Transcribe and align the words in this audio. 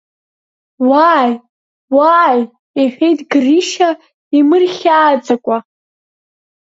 Уааи, 0.89 1.31
уааи,– 1.95 2.41
иҳәеит 2.81 3.19
Грышьа 3.31 3.89
имырхьааӡакәа. 4.37 5.57